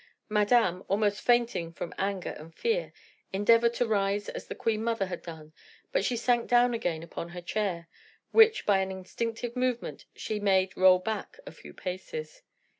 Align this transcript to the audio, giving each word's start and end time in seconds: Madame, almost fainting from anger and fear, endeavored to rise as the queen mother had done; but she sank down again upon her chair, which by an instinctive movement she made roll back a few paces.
Madame, 0.29 0.83
almost 0.87 1.21
fainting 1.21 1.71
from 1.71 1.93
anger 1.99 2.31
and 2.31 2.55
fear, 2.55 2.91
endeavored 3.31 3.71
to 3.75 3.85
rise 3.85 4.29
as 4.29 4.47
the 4.47 4.55
queen 4.55 4.83
mother 4.83 5.05
had 5.05 5.21
done; 5.21 5.53
but 5.91 6.03
she 6.03 6.17
sank 6.17 6.49
down 6.49 6.73
again 6.73 7.03
upon 7.03 7.29
her 7.29 7.39
chair, 7.41 7.87
which 8.31 8.65
by 8.65 8.79
an 8.79 8.89
instinctive 8.91 9.55
movement 9.55 10.05
she 10.15 10.39
made 10.39 10.75
roll 10.75 10.97
back 10.97 11.37
a 11.45 11.51
few 11.51 11.71
paces. 11.71 12.41